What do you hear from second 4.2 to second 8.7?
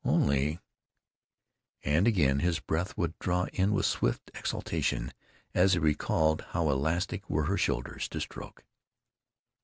exultation as he recalled how elastic were her shoulders to stroke.